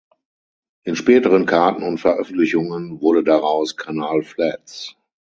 In 0.81 0.95
späteren 0.95 1.45
Karten 1.45 1.83
und 1.83 1.99
Veröffentlichungen 1.99 3.01
wurde 3.01 3.23
daraus 3.23 3.77
„Canal 3.77 4.23
Flats“. 4.23 4.95